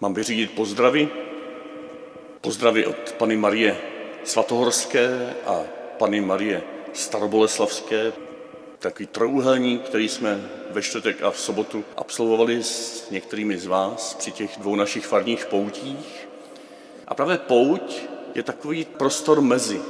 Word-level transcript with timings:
Mám 0.00 0.14
vyřídit 0.14 0.50
pozdravy, 0.50 1.08
pozdravy 2.40 2.86
od 2.86 3.12
Pany 3.12 3.36
Marie 3.36 3.80
Svatohorské 4.24 5.34
a 5.46 5.62
Pany 5.98 6.20
Marie 6.20 6.62
Staroboleslavské, 6.92 8.12
takový 8.78 9.06
trouhelník, 9.06 9.82
který 9.82 10.08
jsme 10.08 10.50
ve 10.70 10.82
čtvrtek 10.82 11.22
a 11.22 11.30
v 11.30 11.40
sobotu 11.40 11.84
absolvovali 11.96 12.62
s 12.62 13.06
některými 13.10 13.58
z 13.58 13.66
vás 13.66 14.14
při 14.14 14.32
těch 14.32 14.56
dvou 14.58 14.76
našich 14.76 15.06
farních 15.06 15.46
poutích. 15.46 16.28
A 17.08 17.14
právě 17.14 17.38
pouť 17.38 18.02
je 18.34 18.42
takový 18.42 18.84
prostor 18.84 19.40
mezi 19.40 19.80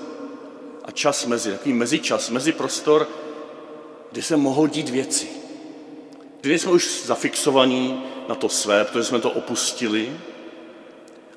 a 0.84 0.90
čas 0.90 1.26
mezi, 1.26 1.50
takový 1.50 1.72
mezičas, 1.72 2.30
mezi 2.30 2.52
prostor, 2.52 3.08
kdy 4.12 4.22
se 4.22 4.36
mohou 4.36 4.66
dít 4.66 4.88
věci. 4.88 5.28
Kdy 6.40 6.58
jsme 6.58 6.72
už 6.72 7.02
zafixovaní 7.04 8.04
na 8.28 8.34
to 8.34 8.48
své, 8.48 8.84
protože 8.84 9.04
jsme 9.04 9.20
to 9.20 9.30
opustili, 9.30 10.12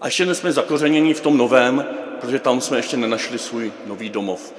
a 0.02 0.08
ještě 0.08 0.26
nejsme 0.26 0.52
zakořeněni 0.52 1.14
v 1.14 1.22
tom 1.22 1.38
novém, 1.38 1.86
protože 2.22 2.40
tam 2.40 2.62
jsme 2.62 2.78
ještě 2.78 2.98
nenašli 2.98 3.40
svůj 3.40 3.72
nový 3.86 4.10
domov. 4.10 4.54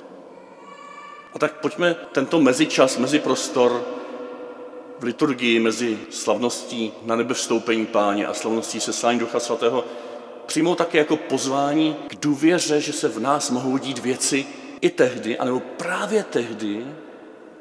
A 1.35 1.39
tak 1.39 1.61
pojďme 1.61 1.95
tento 2.13 2.41
mezičas, 2.41 2.99
meziprostor 2.99 3.85
v 4.99 5.05
liturgii 5.05 5.61
mezi 5.61 5.99
slavností 6.11 6.93
na 7.03 7.17
nebe 7.17 7.35
vstoupení 7.35 7.87
páně 7.87 8.27
a 8.27 8.35
slavností 8.35 8.81
seslání 8.81 9.19
Ducha 9.19 9.41
Svatého 9.41 9.85
přijmout 10.47 10.79
také 10.79 10.99
jako 10.99 11.17
pozvání 11.17 11.97
k 12.09 12.15
důvěře, 12.15 12.81
že 12.81 12.93
se 12.93 13.09
v 13.09 13.21
nás 13.21 13.51
mohou 13.51 13.79
dít 13.79 13.99
věci 13.99 14.47
i 14.81 14.91
tehdy, 14.91 15.39
anebo 15.39 15.61
právě 15.61 16.25
tehdy, 16.25 16.87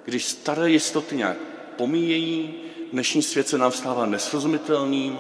když 0.06 0.26
staré 0.26 0.70
jistoty 0.70 1.18
nějak 1.18 1.38
pomíjejí, 1.78 2.54
dnešní 2.92 3.22
svět 3.22 3.48
se 3.48 3.58
nám 3.58 3.72
stává 3.72 4.06
nesrozumitelným, 4.06 5.18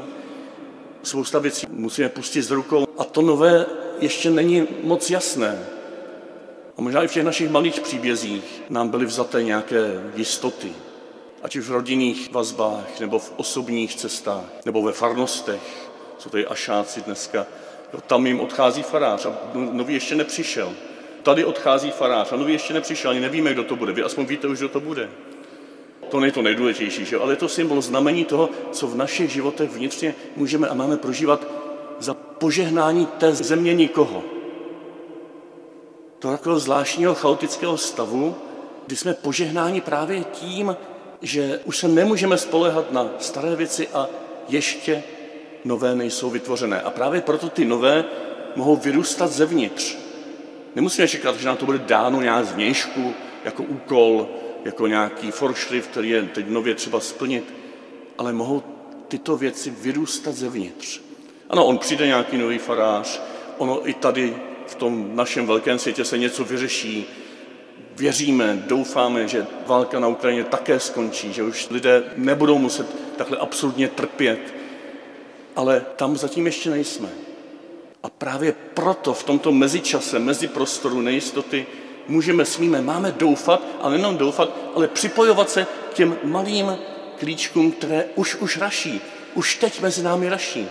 spousta 1.03 1.39
věcí 1.39 1.67
musíme 1.69 2.09
pustit 2.09 2.41
z 2.41 2.51
rukou 2.51 2.87
a 2.97 3.03
to 3.03 3.21
nové 3.21 3.65
ještě 3.99 4.29
není 4.29 4.67
moc 4.83 5.09
jasné. 5.09 5.65
A 6.77 6.81
možná 6.81 7.03
i 7.03 7.07
v 7.07 7.13
těch 7.13 7.23
našich 7.23 7.49
malých 7.49 7.79
příbězích 7.79 8.63
nám 8.69 8.89
byly 8.89 9.05
vzaté 9.05 9.43
nějaké 9.43 10.03
jistoty, 10.15 10.71
ať 11.43 11.55
už 11.55 11.67
v 11.67 11.71
rodinných 11.71 12.31
vazbách, 12.31 12.99
nebo 12.99 13.19
v 13.19 13.33
osobních 13.35 13.95
cestách, 13.95 14.45
nebo 14.65 14.81
ve 14.81 14.91
farnostech. 14.91 15.91
Jsou 16.17 16.29
tady 16.29 16.45
ašáci 16.45 17.01
dneska. 17.01 17.45
Jo, 17.93 18.01
tam 18.07 18.27
jim 18.27 18.39
odchází 18.39 18.83
farář 18.83 19.25
a 19.25 19.37
nový 19.53 19.93
ještě 19.93 20.15
nepřišel. 20.15 20.73
Tady 21.23 21.45
odchází 21.45 21.91
farář 21.91 22.31
a 22.31 22.35
nový 22.35 22.53
ještě 22.53 22.73
nepřišel, 22.73 23.11
ani 23.11 23.19
nevíme, 23.19 23.53
kdo 23.53 23.63
to 23.63 23.75
bude. 23.75 23.93
Vy 23.93 24.03
aspoň 24.03 24.25
víte 24.25 24.47
už, 24.47 24.57
kdo 24.57 24.69
to 24.69 24.79
bude. 24.79 25.09
To 26.11 26.19
není 26.19 26.31
to 26.31 26.41
nejdůležitější, 26.41 27.05
že? 27.05 27.17
ale 27.17 27.33
je 27.33 27.37
to 27.37 27.49
symbol 27.49 27.81
znamení 27.81 28.25
toho, 28.25 28.49
co 28.71 28.87
v 28.87 28.95
našich 28.95 29.31
životech 29.31 29.69
vnitřně 29.69 30.15
můžeme 30.35 30.67
a 30.67 30.73
máme 30.73 30.97
prožívat 30.97 31.47
za 31.99 32.13
požehnání 32.13 33.05
té 33.05 33.35
země 33.35 33.73
nikoho. 33.73 34.23
To 36.19 36.31
takového 36.31 36.59
zvláštního 36.59 37.15
chaotického 37.15 37.77
stavu, 37.77 38.35
kdy 38.87 38.95
jsme 38.95 39.13
požehnáni 39.13 39.81
právě 39.81 40.23
tím, 40.23 40.75
že 41.21 41.59
už 41.65 41.77
se 41.77 41.87
nemůžeme 41.87 42.37
spolehat 42.37 42.91
na 42.91 43.09
staré 43.19 43.55
věci 43.55 43.87
a 43.87 44.07
ještě 44.47 45.03
nové 45.65 45.95
nejsou 45.95 46.29
vytvořené. 46.29 46.81
A 46.81 46.89
právě 46.89 47.21
proto 47.21 47.49
ty 47.49 47.65
nové 47.65 48.05
mohou 48.55 48.75
vyrůstat 48.75 49.31
zevnitř. 49.31 49.97
Nemusíme 50.75 51.07
čekat, 51.07 51.35
že 51.35 51.47
nám 51.47 51.57
to 51.57 51.65
bude 51.65 51.77
dáno 51.77 52.21
nějak 52.21 52.45
zvnějšku, 52.45 53.13
jako 53.45 53.63
úkol, 53.63 54.27
jako 54.65 54.87
nějaký 54.87 55.31
foršliv, 55.31 55.87
který 55.87 56.09
je 56.09 56.23
teď 56.23 56.45
nově 56.49 56.75
třeba 56.75 56.99
splnit, 56.99 57.53
ale 58.17 58.33
mohou 58.33 58.63
tyto 59.07 59.37
věci 59.37 59.69
vyrůstat 59.69 60.35
zevnitř. 60.35 61.01
Ano, 61.49 61.65
on 61.65 61.77
přijde 61.77 62.07
nějaký 62.07 62.37
nový 62.37 62.57
farář, 62.57 63.21
ono 63.57 63.89
i 63.89 63.93
tady 63.93 64.35
v 64.67 64.75
tom 64.75 65.15
našem 65.15 65.47
velkém 65.47 65.79
světě 65.79 66.05
se 66.05 66.17
něco 66.17 66.43
vyřeší. 66.43 67.05
Věříme, 67.95 68.63
doufáme, 68.67 69.27
že 69.27 69.47
válka 69.67 69.99
na 69.99 70.07
Ukrajině 70.07 70.43
také 70.43 70.79
skončí, 70.79 71.33
že 71.33 71.43
už 71.43 71.69
lidé 71.69 72.03
nebudou 72.15 72.57
muset 72.57 72.87
takhle 73.17 73.37
absolutně 73.37 73.87
trpět, 73.87 74.53
ale 75.55 75.85
tam 75.95 76.17
zatím 76.17 76.45
ještě 76.45 76.69
nejsme. 76.69 77.09
A 78.03 78.09
právě 78.09 78.55
proto 78.73 79.13
v 79.13 79.23
tomto 79.23 79.51
mezičase, 79.51 80.19
mezi 80.19 80.47
prostoru 80.47 81.01
nejistoty, 81.01 81.65
můžeme, 82.07 82.45
smíme, 82.45 82.81
máme 82.81 83.11
doufat, 83.11 83.61
ale 83.81 83.91
nejenom 83.91 84.17
doufat, 84.17 84.49
ale 84.75 84.87
připojovat 84.87 85.49
se 85.49 85.67
k 85.91 85.93
těm 85.93 86.17
malým 86.23 86.77
klíčkům, 87.19 87.71
které 87.71 88.05
už 88.15 88.35
už 88.35 88.57
raší. 88.57 89.01
Už 89.33 89.55
teď 89.55 89.81
mezi 89.81 90.03
námi 90.03 90.29
raší. 90.29 90.67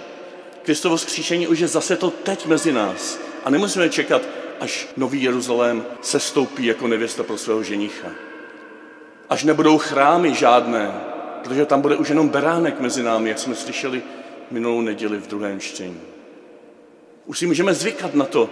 Kristovo 0.62 0.98
skříšení 0.98 1.48
už 1.48 1.58
je 1.58 1.68
zase 1.68 1.96
to 1.96 2.10
teď 2.10 2.46
mezi 2.46 2.72
nás. 2.72 3.18
A 3.44 3.50
nemusíme 3.50 3.88
čekat, 3.88 4.22
až 4.60 4.88
nový 4.96 5.22
Jeruzalém 5.22 5.84
se 6.00 6.20
stoupí 6.20 6.66
jako 6.66 6.88
nevěsta 6.88 7.22
pro 7.22 7.38
svého 7.38 7.62
ženicha. 7.62 8.08
Až 9.28 9.44
nebudou 9.44 9.78
chrámy 9.78 10.34
žádné, 10.34 11.00
protože 11.42 11.66
tam 11.66 11.80
bude 11.80 11.96
už 11.96 12.08
jenom 12.08 12.28
beránek 12.28 12.80
mezi 12.80 13.02
námi, 13.02 13.28
jak 13.28 13.38
jsme 13.38 13.54
slyšeli 13.54 14.02
minulou 14.50 14.80
neděli 14.80 15.18
v 15.18 15.26
druhém 15.26 15.60
čtení. 15.60 16.00
Už 17.26 17.38
si 17.38 17.46
můžeme 17.46 17.74
zvykat 17.74 18.14
na 18.14 18.24
to, 18.24 18.50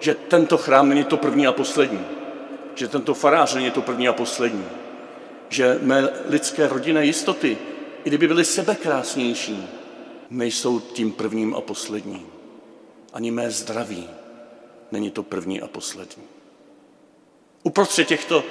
že 0.00 0.14
tento 0.14 0.58
chrám 0.58 0.88
není 0.88 1.04
to 1.04 1.16
první 1.16 1.46
a 1.46 1.52
poslední, 1.52 2.00
že 2.74 2.88
tento 2.88 3.14
farář 3.14 3.54
není 3.54 3.70
to 3.70 3.82
první 3.82 4.08
a 4.08 4.12
poslední, 4.12 4.64
že 5.48 5.78
mé 5.82 6.08
lidské 6.28 6.68
rodinné 6.68 7.06
jistoty, 7.06 7.58
i 8.04 8.08
kdyby 8.08 8.28
byly 8.28 8.44
sebekrásnější, 8.44 9.68
nejsou 10.30 10.80
tím 10.80 11.12
prvním 11.12 11.54
a 11.54 11.60
posledním. 11.60 12.26
Ani 13.12 13.30
mé 13.30 13.50
zdraví 13.50 14.08
není 14.92 15.10
to 15.10 15.22
první 15.22 15.60
a 15.60 15.66
poslední. 15.66 16.22
Uprostřed 17.62 18.08
těchto 18.08 18.44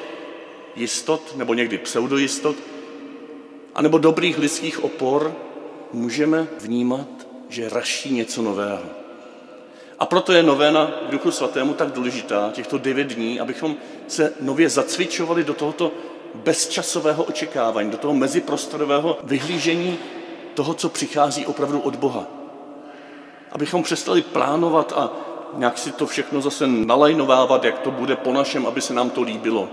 jistot, 0.76 1.34
nebo 1.36 1.54
někdy 1.54 1.78
pseudojistot, 1.78 2.56
anebo 3.76 3.98
dobrých 3.98 4.38
lidských 4.38 4.84
opor, 4.84 5.36
můžeme 5.94 6.48
vnímat, 6.60 7.08
že 7.50 7.70
raší 7.70 8.14
něco 8.14 8.42
nového. 8.42 9.05
A 10.00 10.06
proto 10.06 10.32
je 10.32 10.44
novéna 10.44 10.92
k 11.08 11.12
Duchu 11.12 11.32
Svatému 11.32 11.74
tak 11.74 11.92
důležitá, 11.92 12.52
těchto 12.54 12.78
devět 12.78 13.08
dní, 13.08 13.40
abychom 13.40 13.76
se 14.08 14.34
nově 14.42 14.70
zacvičovali 14.70 15.44
do 15.44 15.54
tohoto 15.54 15.92
bezčasového 16.36 17.24
očekávání, 17.24 17.92
do 17.92 17.98
toho 17.98 18.14
meziprostorového 18.14 19.18
vyhlížení 19.24 19.98
toho, 20.54 20.74
co 20.74 20.90
přichází 20.90 21.46
opravdu 21.46 21.80
od 21.80 21.96
Boha. 21.96 22.28
Abychom 23.52 23.84
přestali 23.84 24.22
plánovat 24.22 24.94
a 24.96 25.12
nějak 25.54 25.78
si 25.78 25.92
to 25.92 26.08
všechno 26.08 26.42
zase 26.42 26.68
nalajnovávat, 26.68 27.64
jak 27.64 27.80
to 27.80 27.92
bude 27.92 28.16
po 28.16 28.34
našem, 28.34 28.66
aby 28.66 28.82
se 28.82 28.94
nám 28.94 29.10
to 29.10 29.22
líbilo. 29.22 29.70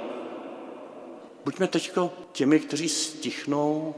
Buďme 1.45 1.67
teď 1.67 1.93
těmi, 2.33 2.61
kteří 2.61 2.89
stichnou 2.89 3.95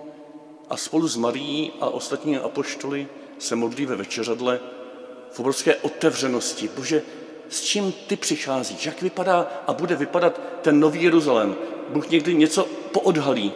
a 0.70 0.76
spolu 0.76 1.08
s 1.08 1.16
Marí 1.16 1.72
a 1.80 1.86
ostatními 1.86 2.38
apoštoly 2.38 3.08
se 3.38 3.56
modlí 3.56 3.86
ve 3.86 3.96
večeřadle 3.96 4.60
v 5.34 5.40
obrovské 5.40 5.74
otevřenosti. 5.76 6.70
Bože, 6.76 7.02
s 7.48 7.60
čím 7.60 7.92
ty 8.06 8.16
přicházíš? 8.16 8.86
Jak 8.86 9.02
vypadá 9.02 9.62
a 9.66 9.72
bude 9.72 9.96
vypadat 9.96 10.40
ten 10.62 10.80
nový 10.80 11.02
Jeruzalém? 11.02 11.54
Bůh 11.88 12.10
někdy 12.10 12.34
něco 12.34 12.68
poodhalí. 12.92 13.52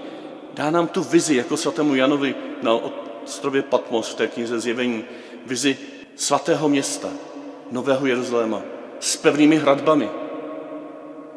Dá 0.55 0.71
nám 0.71 0.89
tu 0.89 1.03
vizi, 1.03 1.37
jako 1.37 1.56
svatému 1.56 1.94
Janovi 1.94 2.34
na 2.62 2.72
ostrově 3.25 3.62
Patmos 3.62 4.09
v 4.09 4.15
té 4.15 4.27
knize 4.27 4.61
Zjevení. 4.61 5.05
Vizi 5.47 5.78
svatého 6.16 6.69
města, 6.69 7.09
nového 7.71 8.06
Jeruzaléma, 8.06 8.62
s 9.00 9.16
pevnými 9.16 9.56
hradbami. 9.56 10.09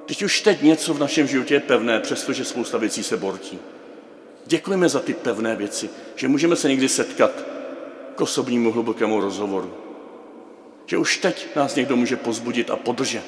Teď 0.05 0.23
už 0.23 0.41
teď 0.41 0.61
něco 0.61 0.93
v 0.93 0.99
našem 0.99 1.27
životě 1.27 1.53
je 1.53 1.59
pevné, 1.59 1.99
přestože 1.99 2.45
spousta 2.45 2.77
věcí 2.77 3.03
se 3.03 3.17
bortí. 3.17 3.59
Děkujeme 4.45 4.89
za 4.89 4.99
ty 4.99 5.13
pevné 5.13 5.55
věci, 5.55 5.89
že 6.15 6.27
můžeme 6.27 6.55
se 6.55 6.69
někdy 6.69 6.89
setkat 6.89 7.31
k 8.15 8.21
osobnímu 8.21 8.71
hlubokému 8.71 9.21
rozhovoru. 9.21 9.90
Že 10.91 10.97
už 10.97 11.17
teď 11.17 11.55
nás 11.55 11.75
někdo 11.75 11.95
může 11.95 12.15
pozbudit 12.15 12.69
a 12.69 12.75
podržet, 12.75 13.23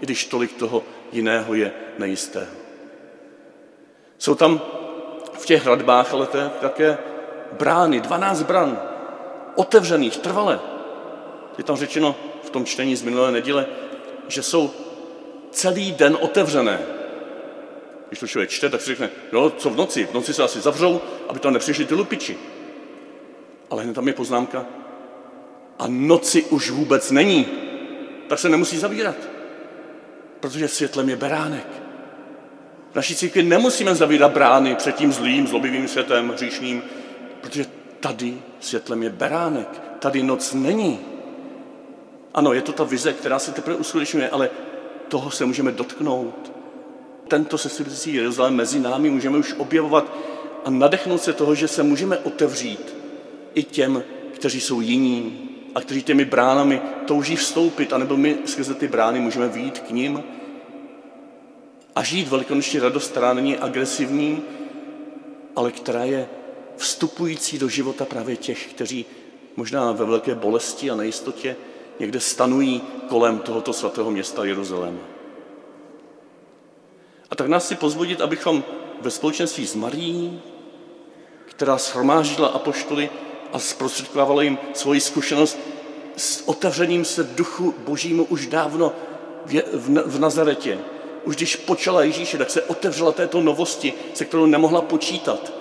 i 0.00 0.06
když 0.06 0.24
tolik 0.24 0.52
toho 0.52 0.84
jiného 1.12 1.54
je 1.54 1.72
nejistého. 1.98 2.52
Jsou 4.18 4.34
tam 4.34 4.60
v 5.32 5.46
těch 5.46 5.64
hradbách 5.64 6.12
ale 6.12 6.26
také 6.60 6.98
brány, 7.52 8.00
12 8.00 8.42
bran, 8.42 8.80
otevřených, 9.54 10.16
trvale. 10.16 10.60
Je 11.58 11.64
tam 11.64 11.76
řečeno 11.76 12.16
v 12.42 12.50
tom 12.50 12.64
čtení 12.64 12.96
z 12.96 13.02
minulé 13.02 13.32
neděle, 13.32 13.66
že 14.28 14.42
jsou 14.42 14.70
celý 15.50 15.92
den 15.92 16.18
otevřené. 16.20 16.80
Když 18.08 18.20
to 18.20 18.26
člověk 18.26 18.50
čte, 18.50 18.68
tak 18.68 18.80
si 18.80 18.86
řekne, 18.86 19.10
no 19.32 19.50
co 19.50 19.70
v 19.70 19.76
noci? 19.76 20.06
V 20.06 20.14
noci 20.14 20.34
se 20.34 20.42
asi 20.42 20.60
zavřou, 20.60 21.00
aby 21.28 21.38
tam 21.38 21.52
nepřišli 21.52 21.84
ty 21.84 21.94
lupiči. 21.94 22.38
Ale 23.70 23.84
hned 23.84 23.94
tam 23.94 24.08
je 24.08 24.14
poznámka, 24.14 24.66
a 25.78 25.84
noci 25.88 26.42
už 26.42 26.70
vůbec 26.70 27.10
není, 27.10 27.46
tak 28.28 28.38
se 28.38 28.48
nemusí 28.48 28.78
zavírat, 28.78 29.16
protože 30.40 30.68
světlem 30.68 31.08
je 31.08 31.16
beránek. 31.16 31.66
V 32.92 32.96
naší 32.96 33.14
církvi 33.14 33.42
nemusíme 33.42 33.94
zavírat 33.94 34.32
brány 34.32 34.74
před 34.74 34.94
tím 34.96 35.12
zlým, 35.12 35.46
zlobivým 35.46 35.88
světem, 35.88 36.28
hříšným, 36.28 36.82
protože 37.40 37.66
tady 38.00 38.38
světlem 38.60 39.02
je 39.02 39.10
beránek, 39.10 39.80
tady 39.98 40.22
noc 40.22 40.54
není. 40.54 41.00
Ano, 42.34 42.52
je 42.52 42.62
to 42.62 42.72
ta 42.72 42.84
vize, 42.84 43.12
která 43.12 43.38
se 43.38 43.52
teprve 43.52 43.76
uskutečňuje, 43.76 44.30
ale 44.30 44.50
toho 45.08 45.30
se 45.30 45.44
můžeme 45.44 45.72
dotknout. 45.72 46.52
Tento 47.28 47.58
sestupující 47.58 48.14
Jeruzalém 48.14 48.54
mezi 48.54 48.80
námi 48.80 49.10
můžeme 49.10 49.38
už 49.38 49.54
objevovat 49.58 50.16
a 50.64 50.70
nadechnout 50.70 51.22
se 51.22 51.32
toho, 51.32 51.54
že 51.54 51.68
se 51.68 51.82
můžeme 51.82 52.18
otevřít 52.18 52.96
i 53.54 53.62
těm, 53.62 54.04
kteří 54.32 54.60
jsou 54.60 54.80
jiní 54.80 55.47
a 55.74 55.80
kteří 55.80 56.02
těmi 56.02 56.24
bránami 56.24 56.80
touží 57.06 57.36
vstoupit, 57.36 57.92
anebo 57.92 58.16
my 58.16 58.38
skrze 58.44 58.74
ty 58.74 58.88
brány 58.88 59.20
můžeme 59.20 59.48
výjít 59.48 59.78
k 59.78 59.90
ním 59.90 60.24
a 61.96 62.02
žít 62.02 62.28
velikonoční 62.28 62.80
radost, 62.80 63.10
která 63.10 63.34
není 63.34 63.56
agresivní, 63.56 64.42
ale 65.56 65.72
která 65.72 66.04
je 66.04 66.28
vstupující 66.76 67.58
do 67.58 67.68
života 67.68 68.04
právě 68.04 68.36
těch, 68.36 68.66
kteří 68.66 69.06
možná 69.56 69.92
ve 69.92 70.04
velké 70.04 70.34
bolesti 70.34 70.90
a 70.90 70.96
nejistotě 70.96 71.56
někde 72.00 72.20
stanují 72.20 72.82
kolem 73.08 73.38
tohoto 73.38 73.72
svatého 73.72 74.10
města 74.10 74.44
Jeruzalém. 74.44 75.00
A 77.30 77.36
tak 77.36 77.46
nás 77.46 77.68
si 77.68 77.74
pozvodit, 77.74 78.20
abychom 78.20 78.64
ve 79.00 79.10
společenství 79.10 79.66
s 79.66 79.74
Marí, 79.74 80.40
která 81.44 81.78
shromáždila 81.78 82.48
apoštoly 82.48 83.10
a 83.52 83.58
zprostředkovávala 83.58 84.42
jim 84.42 84.58
svoji 84.74 85.00
zkušenost 85.00 85.58
s 86.16 86.48
otevřením 86.48 87.04
se 87.04 87.24
duchu 87.24 87.74
božímu 87.78 88.24
už 88.24 88.46
dávno 88.46 88.92
v 90.04 90.18
Nazaretě. 90.18 90.78
Už 91.24 91.36
když 91.36 91.56
počala 91.56 92.02
Ježíše, 92.02 92.38
tak 92.38 92.50
se 92.50 92.62
otevřela 92.62 93.12
této 93.12 93.40
novosti, 93.40 93.92
se 94.14 94.24
kterou 94.24 94.46
nemohla 94.46 94.82
počítat. 94.82 95.52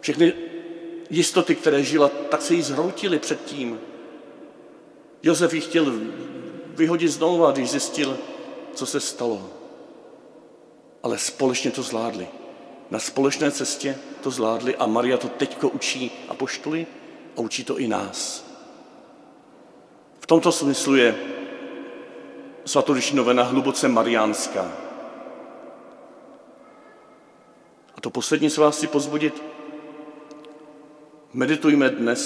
Všechny 0.00 0.32
jistoty, 1.10 1.54
které 1.54 1.82
žila, 1.82 2.08
tak 2.08 2.42
se 2.42 2.54
jí 2.54 2.62
zhroutily 2.62 3.18
předtím. 3.18 3.80
Josef 5.22 5.54
ji 5.54 5.60
chtěl 5.60 5.92
vyhodit 6.66 7.10
znovu, 7.10 7.46
když 7.52 7.70
zjistil, 7.70 8.18
co 8.74 8.86
se 8.86 9.00
stalo. 9.00 9.50
Ale 11.02 11.18
společně 11.18 11.70
to 11.70 11.82
zvládli. 11.82 12.28
Na 12.90 12.98
společné 12.98 13.50
cestě 13.50 13.98
to 14.20 14.30
zvládli 14.30 14.76
a 14.76 14.86
Maria 14.86 15.16
to 15.16 15.28
teďko 15.28 15.68
učí 15.68 16.10
a 16.28 16.34
poštuli 16.34 16.86
a 17.36 17.40
učí 17.40 17.64
to 17.64 17.78
i 17.78 17.88
nás. 17.88 18.44
V 20.20 20.26
tomto 20.26 20.52
smyslu 20.52 20.96
je 20.96 21.16
svatoduší 22.64 23.16
novena 23.16 23.42
hluboce 23.42 23.88
mariánská. 23.88 24.72
A 27.94 28.00
to 28.00 28.10
poslední, 28.10 28.50
co 28.50 28.60
vás 28.60 28.76
chci 28.76 28.86
pozbudit, 28.86 29.42
meditujme 31.32 31.90
dnes 31.90 32.22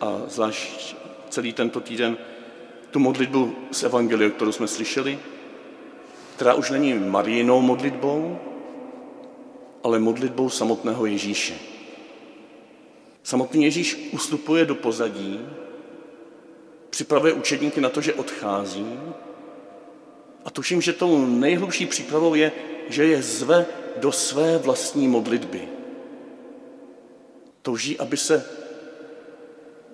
a 0.00 0.22
zvlášť 0.28 0.96
celý 1.30 1.52
tento 1.52 1.80
týden 1.80 2.16
tu 2.90 2.98
modlitbu 2.98 3.56
z 3.70 3.82
Evangelia, 3.82 4.30
kterou 4.30 4.52
jsme 4.52 4.68
slyšeli, 4.68 5.18
která 6.36 6.54
už 6.54 6.70
není 6.70 6.94
Marijinou 6.94 7.60
modlitbou, 7.60 8.38
ale 9.82 9.98
modlitbou 9.98 10.50
samotného 10.50 11.06
Ježíše. 11.06 11.54
Samotný 13.22 13.64
Ježíš 13.64 14.10
ustupuje 14.12 14.64
do 14.64 14.74
pozadí, 14.74 15.40
připravuje 16.90 17.32
učedníky 17.32 17.80
na 17.80 17.88
to, 17.88 18.00
že 18.00 18.14
odchází 18.14 18.98
a 20.44 20.50
tuším, 20.50 20.80
že 20.80 20.92
tou 20.92 21.26
nejhlubší 21.26 21.86
přípravou 21.86 22.34
je, 22.34 22.52
že 22.88 23.04
je 23.04 23.22
zve 23.22 23.66
do 23.96 24.12
své 24.12 24.58
vlastní 24.58 25.08
modlitby. 25.08 25.68
Touží, 27.62 27.98
aby 27.98 28.16
se 28.16 28.44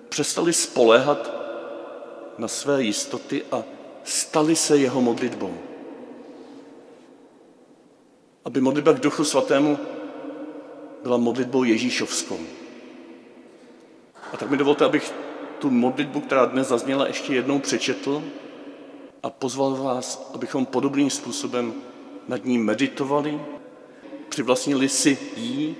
přestali 0.09 0.53
spoléhat 0.53 1.31
na 2.37 2.47
své 2.47 2.83
jistoty 2.83 3.43
a 3.51 3.63
stali 4.03 4.55
se 4.55 4.77
jeho 4.77 5.01
modlitbou. 5.01 5.68
Aby 8.45 8.61
modlitba 8.61 8.93
k 8.93 8.99
Duchu 8.99 9.23
Svatému 9.23 9.77
byla 11.03 11.17
modlitbou 11.17 11.63
Ježíšovskou. 11.63 12.39
A 14.33 14.37
tak 14.37 14.49
mi 14.49 14.57
dovolte, 14.57 14.85
abych 14.85 15.13
tu 15.59 15.69
modlitbu, 15.69 16.21
která 16.21 16.45
dnes 16.45 16.67
zazněla, 16.67 17.07
ještě 17.07 17.33
jednou 17.33 17.59
přečetl 17.59 18.23
a 19.23 19.29
pozval 19.29 19.75
vás, 19.75 20.31
abychom 20.33 20.65
podobným 20.65 21.09
způsobem 21.09 21.73
nad 22.27 22.45
ní 22.45 22.57
meditovali, 22.57 23.41
přivlastnili 24.29 24.89
si 24.89 25.17
jí 25.35 25.75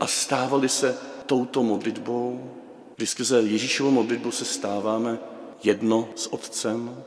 a 0.00 0.06
stávali 0.06 0.68
se 0.68 0.98
touto 1.26 1.62
modlitbou, 1.62 2.50
kdy 2.96 3.06
skrze 3.06 3.40
Ježíšovu 3.40 3.90
modlitbu 3.90 4.30
se 4.30 4.44
stáváme 4.44 5.18
jedno 5.62 6.08
s 6.14 6.32
Otcem, 6.32 7.04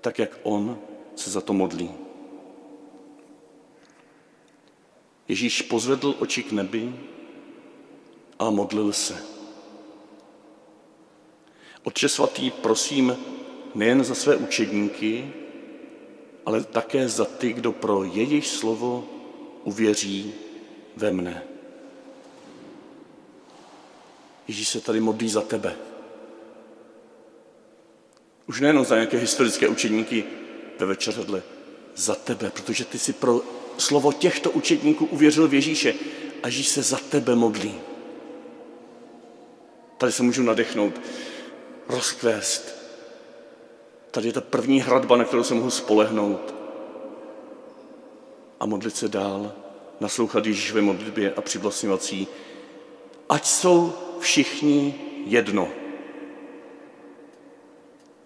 tak 0.00 0.18
jak 0.18 0.38
On 0.42 0.78
se 1.16 1.30
za 1.30 1.40
to 1.40 1.52
modlí. 1.52 2.09
Ježíš 5.30 5.62
pozvedl 5.62 6.18
oči 6.18 6.42
k 6.42 6.52
nebi 6.52 6.90
a 8.38 8.50
modlil 8.50 8.92
se. 8.92 9.14
Otče 11.86 12.08
svatý, 12.08 12.50
prosím 12.50 13.16
nejen 13.74 14.04
za 14.04 14.14
své 14.14 14.36
učedníky, 14.36 15.32
ale 16.46 16.64
také 16.64 17.08
za 17.08 17.24
ty, 17.24 17.52
kdo 17.52 17.72
pro 17.72 18.04
jejich 18.04 18.46
slovo 18.46 19.06
uvěří 19.64 20.34
ve 20.96 21.10
mne. 21.12 21.42
Ježíš 24.48 24.68
se 24.68 24.80
tady 24.80 25.00
modlí 25.00 25.28
za 25.28 25.40
tebe. 25.40 25.76
Už 28.46 28.60
nejenom 28.60 28.84
za 28.84 28.94
nějaké 28.94 29.18
historické 29.18 29.68
učedníky 29.68 30.24
ve 30.78 30.86
večeřadle, 30.86 31.42
za 31.94 32.14
tebe, 32.14 32.50
protože 32.50 32.84
ty 32.84 32.98
si 32.98 33.12
pro 33.12 33.59
slovo 33.80 34.12
těchto 34.12 34.50
učedníků 34.50 35.06
uvěřil 35.06 35.48
v 35.48 35.54
Ježíše 35.54 35.94
a 36.42 36.46
Ježíš 36.46 36.68
se 36.68 36.82
za 36.82 36.96
tebe 36.96 37.34
modlí. 37.34 37.74
Tady 39.98 40.12
se 40.12 40.22
můžu 40.22 40.42
nadechnout, 40.42 41.00
rozkvést. 41.88 42.80
Tady 44.10 44.28
je 44.28 44.32
ta 44.32 44.40
první 44.40 44.80
hradba, 44.80 45.16
na 45.16 45.24
kterou 45.24 45.44
se 45.44 45.54
mohu 45.54 45.70
spolehnout 45.70 46.54
a 48.60 48.66
modlit 48.66 48.96
se 48.96 49.08
dál, 49.08 49.52
naslouchat 50.00 50.46
Ježíšové 50.46 50.82
modlitbě 50.82 51.34
a 51.34 51.40
přivlastňovací. 51.40 52.28
Ať 53.28 53.46
jsou 53.46 53.92
všichni 54.20 54.94
jedno. 55.26 55.68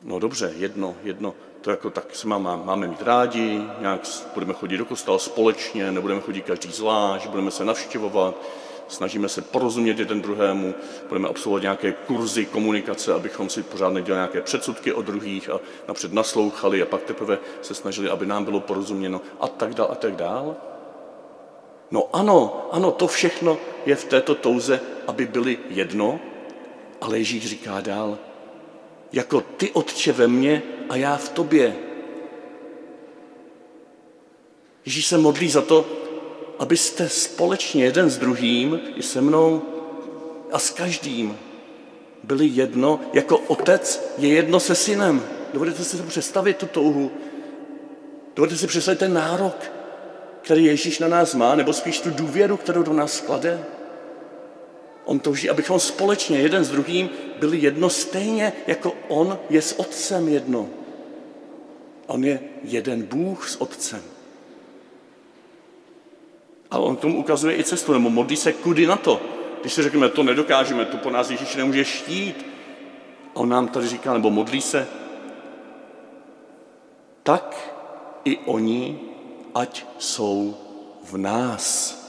No 0.04 0.18
dobře, 0.18 0.52
jedno, 0.56 0.96
jedno, 1.02 1.34
to 1.60 1.70
jako 1.70 1.90
tak 1.90 2.16
se 2.16 2.28
má, 2.28 2.38
máme 2.38 2.88
mít 2.88 3.02
rádi, 3.02 3.62
nějak 3.80 4.00
budeme 4.34 4.52
chodit 4.52 4.76
do 4.76 4.84
kostela 4.84 5.18
společně, 5.18 5.92
nebudeme 5.92 6.20
chodit 6.20 6.42
každý 6.42 6.72
zvlášť, 6.72 7.26
budeme 7.26 7.50
se 7.50 7.64
navštěvovat, 7.64 8.34
snažíme 8.88 9.28
se 9.28 9.42
porozumět 9.42 9.98
jeden 9.98 10.22
druhému, 10.22 10.74
budeme 11.08 11.28
absolvovat 11.28 11.62
nějaké 11.62 11.92
kurzy 11.92 12.46
komunikace, 12.46 13.14
abychom 13.14 13.48
si 13.48 13.62
pořád 13.62 13.92
nedělali 13.92 14.18
nějaké 14.18 14.40
předsudky 14.40 14.92
o 14.92 15.02
druhých 15.02 15.50
a 15.50 15.60
napřed 15.88 16.12
naslouchali 16.12 16.82
a 16.82 16.86
pak 16.86 17.02
teprve 17.02 17.38
se 17.62 17.74
snažili, 17.74 18.10
aby 18.10 18.26
nám 18.26 18.44
bylo 18.44 18.60
porozuměno 18.60 19.20
a 19.40 19.48
tak 19.48 19.74
dál 19.74 19.88
a 19.90 19.94
tak 19.94 20.16
dál. 20.16 20.56
No 21.90 22.08
ano, 22.12 22.68
ano, 22.72 22.90
to 22.92 23.06
všechno 23.06 23.58
je 23.86 23.96
v 23.96 24.04
této 24.04 24.34
touze, 24.34 24.80
aby 25.06 25.26
byli 25.26 25.58
jedno, 25.68 26.20
ale 27.00 27.18
Ježíš 27.18 27.46
říká 27.46 27.80
dál, 27.80 28.18
jako 29.14 29.40
ty 29.40 29.70
otče 29.70 30.12
ve 30.12 30.28
mně 30.28 30.62
a 30.88 30.96
já 30.96 31.16
v 31.16 31.28
tobě. 31.28 31.76
Ježíš 34.86 35.06
se 35.06 35.18
modlí 35.18 35.48
za 35.48 35.62
to, 35.62 35.86
abyste 36.58 37.08
společně 37.08 37.84
jeden 37.84 38.10
s 38.10 38.18
druhým 38.18 38.80
i 38.96 39.02
se 39.02 39.20
mnou 39.20 39.62
a 40.52 40.58
s 40.58 40.70
každým 40.70 41.38
byli 42.22 42.46
jedno, 42.46 43.00
jako 43.12 43.38
otec 43.38 44.14
je 44.18 44.28
jedno 44.28 44.60
se 44.60 44.74
synem. 44.74 45.22
Dovedete 45.52 45.84
si 45.84 45.96
představit, 45.96 46.56
tu 46.56 46.66
touhu? 46.66 47.10
Dovedete 48.36 48.58
si 48.58 48.66
představit 48.66 48.98
ten 48.98 49.12
nárok, 49.12 49.56
který 50.42 50.64
Ježíš 50.64 50.98
na 50.98 51.08
nás 51.08 51.34
má, 51.34 51.54
nebo 51.54 51.72
spíš 51.72 52.00
tu 52.00 52.10
důvěru, 52.10 52.56
kterou 52.56 52.82
do 52.82 52.92
nás 52.92 53.12
sklade? 53.12 53.64
On 55.04 55.18
touží, 55.18 55.50
abychom 55.50 55.80
společně 55.80 56.38
jeden 56.38 56.64
s 56.64 56.70
druhým 56.70 57.10
byli 57.40 57.58
jedno 57.58 57.90
stejně, 57.90 58.52
jako 58.66 58.92
on 59.08 59.38
je 59.50 59.62
s 59.62 59.78
otcem 59.78 60.28
jedno. 60.28 60.68
On 62.06 62.24
je 62.24 62.40
jeden 62.62 63.02
Bůh 63.02 63.48
s 63.48 63.60
otcem. 63.60 64.02
A 66.70 66.78
on 66.78 66.96
tomu 66.96 67.18
ukazuje 67.18 67.56
i 67.56 67.64
cestu, 67.64 67.92
nebo 67.92 68.10
modlí 68.10 68.36
se 68.36 68.52
kudy 68.52 68.86
na 68.86 68.96
to. 68.96 69.20
Když 69.60 69.72
si 69.72 69.82
řekneme, 69.82 70.08
to 70.08 70.22
nedokážeme, 70.22 70.84
to 70.84 70.96
po 70.96 71.10
nás 71.10 71.30
Ježíš 71.30 71.56
nemůže 71.56 71.84
štít. 71.84 72.46
A 73.34 73.36
on 73.36 73.48
nám 73.48 73.68
tady 73.68 73.88
říká, 73.88 74.12
nebo 74.12 74.30
modlí 74.30 74.60
se, 74.60 74.88
tak 77.22 77.74
i 78.24 78.38
oni, 78.38 79.00
ať 79.54 79.84
jsou 79.98 80.56
v 81.04 81.16
nás. 81.16 82.03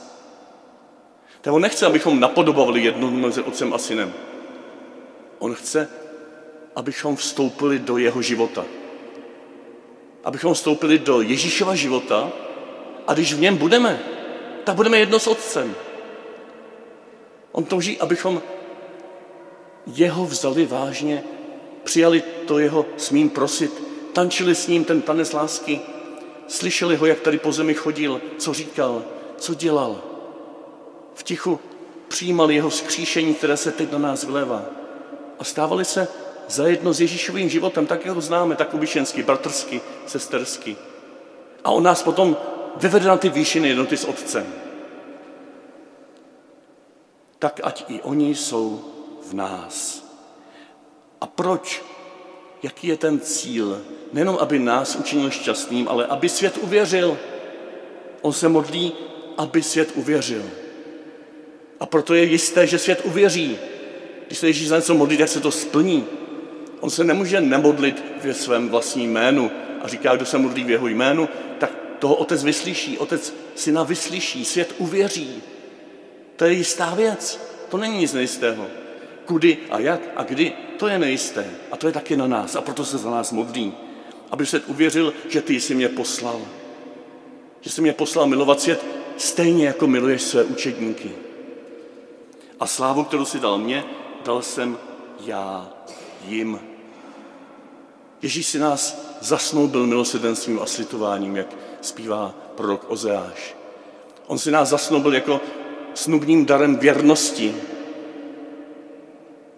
Tak 1.46 1.54
on 1.54 1.62
nechce, 1.62 1.86
abychom 1.86 2.20
napodobovali 2.20 2.84
jedno 2.84 3.10
mezi 3.10 3.42
otcem 3.42 3.74
a 3.74 3.78
synem. 3.78 4.12
On 5.38 5.54
chce, 5.54 5.88
abychom 6.76 7.16
vstoupili 7.16 7.78
do 7.78 7.98
jeho 7.98 8.22
života. 8.22 8.64
Abychom 10.24 10.54
vstoupili 10.54 10.98
do 10.98 11.20
Ježíšova 11.20 11.74
života 11.74 12.32
a 13.06 13.14
když 13.14 13.34
v 13.34 13.40
něm 13.40 13.56
budeme, 13.56 14.00
tak 14.64 14.76
budeme 14.76 14.98
jedno 14.98 15.18
s 15.18 15.26
Otcem. 15.26 15.74
On 17.52 17.64
touží, 17.64 18.00
abychom 18.00 18.42
jeho 19.86 20.26
vzali 20.26 20.66
vážně, 20.66 21.24
přijali 21.84 22.22
to 22.46 22.58
jeho 22.58 22.86
smím 22.96 23.30
prosit, 23.30 23.82
tančili 24.12 24.54
s 24.54 24.66
ním 24.66 24.84
ten 24.84 25.02
tanec 25.02 25.32
lásky, 25.32 25.80
slyšeli 26.48 26.96
ho, 26.96 27.06
jak 27.06 27.20
tady 27.20 27.38
po 27.38 27.52
zemi 27.52 27.74
chodil, 27.74 28.20
co 28.38 28.52
říkal, 28.52 29.04
co 29.36 29.54
dělal. 29.54 30.15
V 31.16 31.22
tichu 31.22 31.60
přijímali 32.08 32.54
jeho 32.54 32.70
vzkříšení, 32.70 33.34
které 33.34 33.56
se 33.56 33.72
teď 33.72 33.92
na 33.92 33.98
nás 33.98 34.24
vlévá. 34.24 34.64
A 35.38 35.44
stávali 35.44 35.84
se 35.84 36.08
zajedno 36.48 36.92
s 36.92 37.00
Ježíšovým 37.00 37.48
životem, 37.48 37.86
tak 37.86 38.06
jak 38.06 38.14
ho 38.14 38.20
známe, 38.20 38.56
tak 38.56 38.74
obyčenský, 38.74 39.22
bratrsky, 39.22 39.80
sestersky. 40.06 40.76
A 41.64 41.70
on 41.70 41.82
nás 41.82 42.02
potom 42.02 42.36
vyvede 42.76 43.08
na 43.08 43.16
ty 43.16 43.28
výšiny 43.28 43.68
jednoty 43.68 43.96
s 43.96 44.04
Otcem. 44.04 44.46
Tak 47.38 47.60
ať 47.64 47.84
i 47.88 48.00
oni 48.00 48.34
jsou 48.34 48.84
v 49.30 49.34
nás. 49.34 50.04
A 51.20 51.26
proč? 51.26 51.82
Jaký 52.62 52.86
je 52.86 52.96
ten 52.96 53.20
cíl? 53.20 53.82
Nejenom, 54.12 54.38
aby 54.40 54.58
nás 54.58 54.96
učinil 54.96 55.30
šťastným, 55.30 55.88
ale 55.88 56.06
aby 56.06 56.28
svět 56.28 56.58
uvěřil. 56.60 57.18
On 58.22 58.32
se 58.32 58.48
modlí, 58.48 58.92
aby 59.36 59.62
svět 59.62 59.92
uvěřil. 59.94 60.65
A 61.80 61.86
proto 61.86 62.14
je 62.14 62.24
jisté, 62.24 62.66
že 62.66 62.78
svět 62.78 63.00
uvěří. 63.04 63.58
Když 64.26 64.38
se 64.38 64.46
Ježíš 64.46 64.68
za 64.68 64.76
něco 64.76 64.94
modlí, 64.94 65.16
tak 65.16 65.28
se 65.28 65.40
to 65.40 65.50
splní. 65.50 66.04
On 66.80 66.90
se 66.90 67.04
nemůže 67.04 67.40
nemodlit 67.40 68.04
ve 68.24 68.34
svém 68.34 68.68
vlastním 68.68 69.12
jménu 69.12 69.50
a 69.82 69.88
říká, 69.88 70.16
kdo 70.16 70.24
se 70.26 70.38
modlí 70.38 70.64
v 70.64 70.70
jeho 70.70 70.88
jménu, 70.88 71.28
tak 71.58 71.72
toho 71.98 72.14
otec 72.14 72.44
vyslyší, 72.44 72.98
otec 72.98 73.34
syna 73.54 73.82
vyslyší, 73.82 74.44
svět 74.44 74.74
uvěří. 74.78 75.42
To 76.36 76.44
je 76.44 76.52
jistá 76.52 76.94
věc, 76.94 77.40
to 77.68 77.76
není 77.76 77.98
nic 77.98 78.12
nejistého. 78.12 78.66
Kudy 79.24 79.58
a 79.70 79.78
jak 79.78 80.00
a 80.16 80.22
kdy, 80.22 80.52
to 80.76 80.88
je 80.88 80.98
nejisté. 80.98 81.46
A 81.70 81.76
to 81.76 81.86
je 81.86 81.92
taky 81.92 82.16
na 82.16 82.26
nás 82.26 82.56
a 82.56 82.60
proto 82.60 82.84
se 82.84 82.98
za 82.98 83.10
nás 83.10 83.32
modlí. 83.32 83.72
Aby 84.30 84.46
svět 84.46 84.62
uvěřil, 84.66 85.14
že 85.28 85.42
ty 85.42 85.60
jsi 85.60 85.74
mě 85.74 85.88
poslal. 85.88 86.40
Že 87.60 87.70
jsi 87.70 87.80
mě 87.80 87.92
poslal 87.92 88.26
milovat 88.26 88.60
svět 88.60 88.84
stejně, 89.16 89.66
jako 89.66 89.86
miluješ 89.86 90.22
své 90.22 90.44
učedníky. 90.44 91.25
A 92.60 92.66
slávu, 92.66 93.04
kterou 93.04 93.24
si 93.24 93.40
dal 93.40 93.58
mě, 93.58 93.84
dal 94.24 94.42
jsem 94.42 94.78
já 95.20 95.68
jim. 96.24 96.60
Ježíš 98.22 98.46
si 98.46 98.58
nás 98.58 99.06
zasnoubil 99.20 99.86
milosedenstvím 99.86 100.60
a 100.62 100.66
slitováním, 100.66 101.36
jak 101.36 101.46
zpívá 101.80 102.34
prorok 102.54 102.84
Ozeáš. 102.88 103.56
On 104.26 104.38
si 104.38 104.50
nás 104.50 104.68
zasnoubil 104.68 105.14
jako 105.14 105.40
snubním 105.94 106.46
darem 106.46 106.76
věrnosti. 106.76 107.56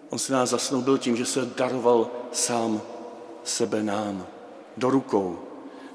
On 0.09 0.19
si 0.19 0.31
nás 0.31 0.49
zasnoubil 0.49 0.97
tím, 0.97 1.15
že 1.15 1.25
se 1.25 1.49
daroval 1.57 2.07
sám 2.31 2.81
sebe 3.43 3.83
nám 3.83 4.27
do 4.77 4.89
rukou. 4.89 5.39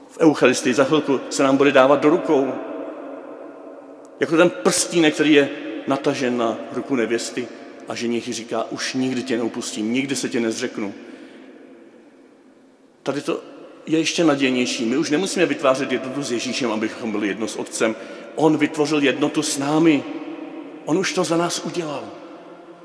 V 0.09 0.19
Eucharistii 0.19 0.75
za 0.75 0.85
chvilku 0.85 1.21
se 1.31 1.43
nám 1.43 1.57
bude 1.57 1.73
dávat 1.73 2.01
do 2.01 2.11
rukou. 2.11 2.53
Jako 4.21 4.37
ten 4.37 4.51
prstínek, 4.51 5.15
který 5.15 5.33
je 5.33 5.64
natažen 5.87 6.37
na 6.37 6.59
ruku 6.73 6.97
nevěsty 6.97 7.49
a 7.89 7.95
ženich 7.95 8.35
říká, 8.35 8.65
už 8.71 8.95
nikdy 8.95 9.23
tě 9.23 9.37
neupustím, 9.37 9.93
nikdy 9.93 10.17
se 10.17 10.29
tě 10.29 10.41
nezřeknu. 10.41 10.95
Tady 13.03 13.21
to 13.21 13.41
je 13.87 13.99
ještě 13.99 14.25
nadějnější. 14.25 14.85
My 14.85 14.97
už 14.97 15.11
nemusíme 15.11 15.47
vytvářet 15.47 15.93
jednotu 15.93 16.23
s 16.23 16.33
Ježíšem, 16.33 16.73
abychom 16.73 17.13
byli 17.13 17.29
jedno 17.29 17.49
s 17.49 17.57
Otcem. 17.57 17.97
On 18.35 18.57
vytvořil 18.57 19.03
jednotu 19.03 19.43
s 19.43 19.59
námi. 19.59 20.05
On 20.85 20.99
už 20.99 21.13
to 21.13 21.25
za 21.25 21.37
nás 21.37 21.65
udělal. 21.65 22.05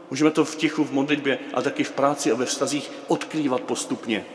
Můžeme 0.10 0.32
to 0.32 0.46
v 0.46 0.56
tichu, 0.56 0.84
v 0.84 0.92
modlitbě 0.92 1.40
a 1.54 1.62
taky 1.62 1.84
v 1.84 1.92
práci 1.92 2.32
a 2.32 2.36
ve 2.36 2.46
vztazích 2.46 2.92
odkrývat 3.08 3.62
postupně. 3.62 4.26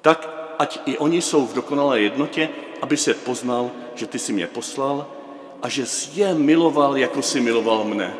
Tak, 0.00 0.54
ať 0.58 0.80
i 0.86 0.98
oni 0.98 1.22
jsou 1.22 1.46
v 1.46 1.54
dokonalé 1.54 2.00
jednotě, 2.00 2.48
aby 2.82 2.96
se 2.96 3.14
poznal, 3.14 3.70
že 3.94 4.06
ty 4.06 4.18
jsi 4.18 4.32
mě 4.32 4.46
poslal 4.46 5.15
a 5.62 5.68
že 5.68 5.86
jsi 5.86 6.20
je 6.20 6.34
miloval, 6.34 6.96
jako 6.96 7.22
jsi 7.22 7.40
miloval 7.40 7.84
mne. 7.84 8.14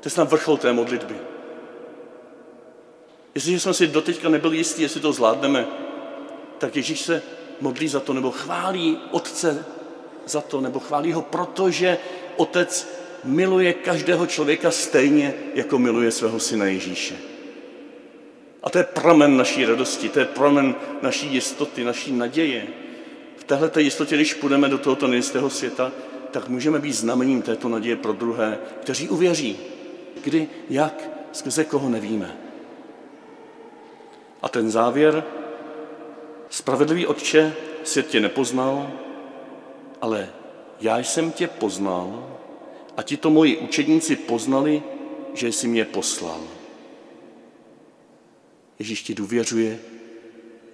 To 0.00 0.06
je 0.06 0.10
snad 0.10 0.30
vrchol 0.30 0.56
té 0.56 0.72
modlitby. 0.72 1.14
Jestliže 3.34 3.60
jsme 3.60 3.74
si 3.74 3.86
doteďka 3.86 4.28
nebyli 4.28 4.56
jistí, 4.56 4.82
jestli 4.82 5.00
to 5.00 5.12
zvládneme, 5.12 5.66
tak 6.58 6.76
Ježíš 6.76 7.00
se 7.00 7.22
modlí 7.60 7.88
za 7.88 8.00
to, 8.00 8.12
nebo 8.12 8.30
chválí 8.30 8.98
Otce 9.10 9.64
za 10.26 10.40
to, 10.40 10.60
nebo 10.60 10.80
chválí 10.80 11.12
ho, 11.12 11.22
protože 11.22 11.98
Otec 12.36 12.88
miluje 13.24 13.72
každého 13.72 14.26
člověka 14.26 14.70
stejně, 14.70 15.34
jako 15.54 15.78
miluje 15.78 16.10
svého 16.10 16.40
syna 16.40 16.64
Ježíše. 16.64 17.16
A 18.62 18.70
to 18.70 18.78
je 18.78 18.84
pramen 18.84 19.36
naší 19.36 19.64
radosti, 19.64 20.08
to 20.08 20.18
je 20.18 20.24
pramen 20.24 20.74
naší 21.02 21.34
jistoty, 21.34 21.84
naší 21.84 22.12
naděje. 22.12 22.66
Téhle 23.46 23.70
jistotě, 23.78 24.14
když 24.14 24.34
půjdeme 24.34 24.68
do 24.68 24.78
tohoto 24.78 25.06
nejistého 25.06 25.50
světa, 25.50 25.92
tak 26.30 26.48
můžeme 26.48 26.78
být 26.78 26.92
znamením 26.92 27.42
této 27.42 27.68
naděje 27.68 27.96
pro 27.96 28.12
druhé, 28.12 28.58
kteří 28.80 29.08
uvěří. 29.08 29.58
Kdy, 30.24 30.48
jak, 30.70 31.10
skrze 31.32 31.64
koho 31.64 31.88
nevíme. 31.88 32.36
A 34.42 34.48
ten 34.48 34.70
závěr, 34.70 35.24
spravedlivý 36.50 37.06
otče, 37.06 37.54
svět 37.84 38.06
tě 38.06 38.20
nepoznal, 38.20 38.92
ale 40.00 40.32
já 40.80 40.98
jsem 40.98 41.32
tě 41.32 41.46
poznal 41.46 42.36
a 42.96 43.02
ti 43.02 43.16
to 43.16 43.30
moji 43.30 43.56
učedníci 43.56 44.16
poznali, 44.16 44.82
že 45.34 45.48
jsi 45.48 45.68
mě 45.68 45.84
poslal. 45.84 46.40
Ježíš 48.78 49.02
ti 49.02 49.14
důvěřuje, 49.14 49.78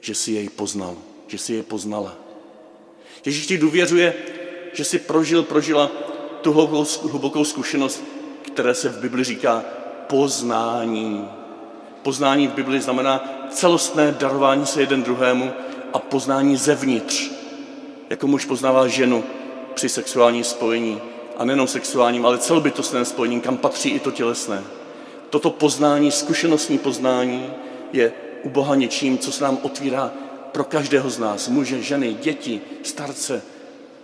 že 0.00 0.14
jsi 0.14 0.32
jej 0.32 0.48
poznal, 0.48 0.96
že 1.26 1.38
jsi 1.38 1.52
jej 1.52 1.62
poznala. 1.62 2.31
Ježíš 3.24 3.46
ti 3.46 3.58
důvěřuje, 3.58 4.14
že 4.72 4.84
jsi 4.84 4.98
prožil, 4.98 5.42
prožila 5.42 5.90
tu 6.40 6.52
hlubokou 7.02 7.44
zkušenost, 7.44 8.04
které 8.42 8.74
se 8.74 8.88
v 8.88 8.98
Bibli 8.98 9.24
říká 9.24 9.64
poznání. 10.06 11.28
Poznání 12.02 12.48
v 12.48 12.52
Bibli 12.52 12.80
znamená 12.80 13.46
celostné 13.50 14.16
darování 14.20 14.66
se 14.66 14.80
jeden 14.80 15.02
druhému 15.02 15.52
a 15.92 15.98
poznání 15.98 16.56
zevnitř. 16.56 17.30
Jako 18.10 18.26
muž 18.26 18.44
poznává 18.44 18.86
ženu 18.86 19.24
při 19.74 19.88
sexuálním 19.88 20.44
spojení. 20.44 21.00
A 21.36 21.44
nejenom 21.44 21.68
sexuálním, 21.68 22.26
ale 22.26 22.38
celobytostném 22.38 23.04
spojení, 23.04 23.40
kam 23.40 23.56
patří 23.56 23.88
i 23.90 24.00
to 24.00 24.10
tělesné. 24.10 24.62
Toto 25.30 25.50
poznání, 25.50 26.10
zkušenostní 26.10 26.78
poznání, 26.78 27.50
je 27.92 28.12
u 28.42 28.48
Boha 28.48 28.74
něčím, 28.74 29.18
co 29.18 29.32
se 29.32 29.44
nám 29.44 29.58
otvírá 29.62 30.12
pro 30.52 30.64
každého 30.64 31.10
z 31.10 31.18
nás. 31.18 31.48
Muže, 31.48 31.82
ženy, 31.82 32.14
děti, 32.14 32.60
starce, 32.82 33.42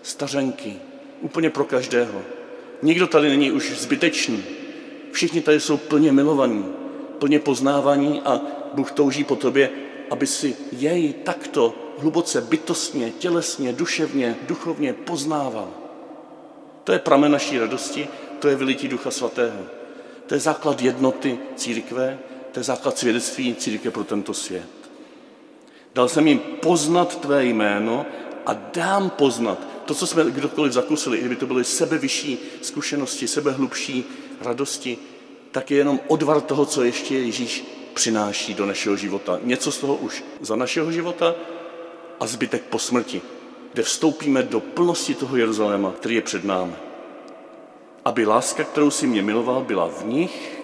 stařenky. 0.03 0.77
Úplně 1.21 1.51
pro 1.51 1.65
každého. 1.65 2.23
Nikdo 2.83 3.07
tady 3.07 3.29
není 3.29 3.53
už 3.53 3.79
zbytečný. 3.79 4.45
Všichni 5.13 5.41
tady 5.41 5.61
jsou 5.61 5.77
plně 5.77 6.13
milovaní, 6.13 6.65
plně 7.19 7.39
poznávaní 7.39 8.21
a 8.25 8.41
Bůh 8.75 8.93
touží 8.93 9.25
po 9.25 9.37
tobě, 9.37 9.71
aby 10.11 10.27
si 10.27 10.57
jej 10.73 11.13
takto 11.13 11.75
hluboce 11.99 12.41
bytostně, 12.41 13.11
tělesně, 13.11 13.73
duševně, 13.73 14.37
duchovně 14.47 14.93
poznával. 14.93 15.69
To 16.85 16.93
je 16.93 16.99
pramen 16.99 17.33
naší 17.33 17.59
radosti, 17.59 18.09
to 18.39 18.49
je 18.49 18.57
vylití 18.57 18.89
Ducha 18.89 19.11
Svatého. 19.11 19.67
To 20.27 20.35
je 20.35 20.41
základ 20.41 20.83
jednoty 20.83 21.39
církve, 21.57 22.19
to 22.53 22.61
je 22.61 22.65
základ 22.65 22.99
svědectví 22.99 23.55
církve 23.55 23.91
pro 23.91 24.05
tento 24.05 24.35
svět. 24.35 24.78
Dal 25.99 26.09
jsem 26.09 26.27
jim 26.27 26.39
poznat 26.39 27.21
tvé 27.21 27.45
jméno 27.45 28.07
a 28.47 28.55
dám 28.55 29.11
poznat 29.11 29.59
to, 29.85 29.95
co 29.95 30.07
jsme 30.07 30.25
kdokoliv 30.25 30.73
zakusili, 30.73 31.17
i 31.17 31.21
kdyby 31.21 31.37
to 31.37 31.47
byly 31.47 31.65
sebevyšší 31.65 32.39
zkušenosti, 32.63 33.29
sebehlubší 33.29 34.05
radosti, 34.41 34.99
tak 35.51 35.71
je 35.71 35.77
jenom 35.77 36.01
odvar 36.09 36.41
toho, 36.41 36.67
co 36.67 36.85
ještě 36.85 37.19
Ježíš 37.19 37.65
přináší 37.95 38.55
do 38.55 38.67
našeho 38.67 38.97
života. 38.97 39.39
Něco 39.43 39.73
z 39.73 39.79
toho 39.79 39.97
už 39.97 40.25
za 40.41 40.57
našeho 40.57 40.93
života 40.93 41.35
a 42.21 42.27
zbytek 42.27 42.63
po 42.63 42.79
smrti, 42.79 43.23
kde 43.73 43.83
vstoupíme 43.83 44.43
do 44.43 44.61
plnosti 44.61 45.15
toho 45.15 45.37
Jeruzaléma, 45.37 45.93
který 45.93 46.15
je 46.15 46.23
před 46.23 46.45
námi. 46.45 46.75
Aby 48.05 48.27
láska, 48.27 48.65
kterou 48.65 48.91
si 48.91 49.07
mě 49.07 49.23
miloval, 49.23 49.65
byla 49.65 49.89
v 49.89 50.07
nich 50.07 50.63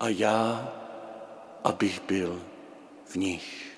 a 0.00 0.08
já, 0.08 0.72
abych 1.64 2.02
byl 2.08 2.40
v 3.14 3.18
nich. 3.18 3.73